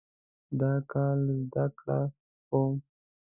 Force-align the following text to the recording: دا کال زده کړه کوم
دا 0.59 0.71
کال 0.91 1.19
زده 1.39 1.65
کړه 1.77 1.99
کوم 2.47 2.73